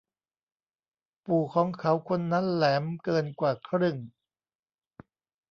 [1.25, 3.97] ปู่ของเขาคนนั้นแหลมเกินกว่าครึ่ง